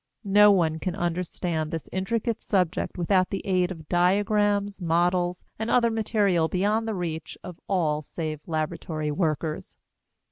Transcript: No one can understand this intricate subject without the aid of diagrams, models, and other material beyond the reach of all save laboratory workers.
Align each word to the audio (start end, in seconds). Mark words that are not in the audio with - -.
No 0.25 0.51
one 0.51 0.79
can 0.79 0.95
understand 0.95 1.69
this 1.69 1.87
intricate 1.91 2.41
subject 2.41 2.97
without 2.97 3.29
the 3.29 3.45
aid 3.45 3.69
of 3.69 3.87
diagrams, 3.87 4.81
models, 4.81 5.43
and 5.59 5.69
other 5.69 5.91
material 5.91 6.47
beyond 6.47 6.87
the 6.87 6.95
reach 6.95 7.37
of 7.43 7.59
all 7.67 8.01
save 8.01 8.39
laboratory 8.47 9.11
workers. 9.11 9.77